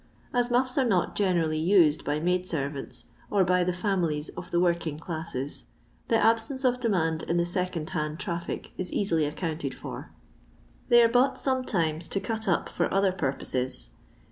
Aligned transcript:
As 0.33 0.49
muffs 0.49 0.79
are 0.79 0.83
not 0.83 1.13
generally 1.15 1.59
used 1.59 2.03
by 2.03 2.19
maid 2.19 2.47
servants, 2.47 3.05
or 3.29 3.45
by 3.45 3.63
the 3.63 3.71
families 3.71 4.29
of 4.29 4.49
the 4.49 4.59
working 4.59 4.97
classei, 4.97 5.65
the 6.07 6.17
absenee 6.17 6.65
of 6.67 6.79
demand 6.79 7.21
in 7.21 7.37
the 7.37 7.45
second 7.45 7.91
hand 7.91 8.17
traffic 8.19 8.71
is 8.79 8.91
easily 8.91 9.25
accounted 9.25 9.75
for. 9.75 10.11
They 10.89 11.03
are 11.03 11.07
bought 11.07 11.37
some 11.37 11.63
times 11.63 12.07
to 12.07 12.19
ctit 12.19 12.47
up 12.47 12.67
for 12.67 12.91
other 12.91 13.11
purposes. 13.11 13.89